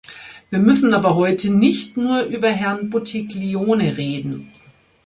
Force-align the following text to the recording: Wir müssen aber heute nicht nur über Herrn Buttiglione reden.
Wir 0.49 0.57
müssen 0.57 0.95
aber 0.95 1.13
heute 1.15 1.53
nicht 1.55 1.95
nur 1.95 2.23
über 2.23 2.49
Herrn 2.49 2.89
Buttiglione 2.89 3.97
reden. 3.97 4.51